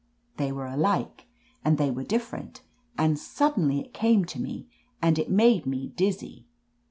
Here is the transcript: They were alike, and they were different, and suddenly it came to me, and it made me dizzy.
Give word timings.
They 0.37 0.51
were 0.51 0.65
alike, 0.65 1.27
and 1.63 1.77
they 1.77 1.91
were 1.91 2.03
different, 2.03 2.63
and 2.97 3.19
suddenly 3.19 3.81
it 3.81 3.93
came 3.93 4.25
to 4.25 4.41
me, 4.41 4.67
and 4.99 5.19
it 5.19 5.29
made 5.29 5.67
me 5.67 5.89
dizzy. 5.89 6.47